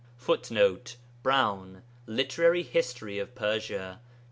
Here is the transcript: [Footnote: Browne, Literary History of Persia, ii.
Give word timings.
[Footnote: 0.17 0.95
Browne, 1.21 1.83
Literary 2.07 2.63
History 2.63 3.19
of 3.19 3.35
Persia, 3.35 4.01
ii. 4.03 4.11